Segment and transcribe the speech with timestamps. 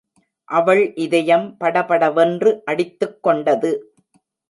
[0.49, 3.71] அவள் இதயம் படபடவென்று அடித்துக்கொண்டது.